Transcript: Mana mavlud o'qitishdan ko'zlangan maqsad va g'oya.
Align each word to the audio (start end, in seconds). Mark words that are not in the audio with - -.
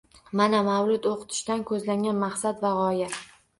Mana 0.39 0.61
mavlud 0.67 1.05
o'qitishdan 1.11 1.63
ko'zlangan 1.73 2.19
maqsad 2.25 2.67
va 2.67 2.75
g'oya. 2.83 3.15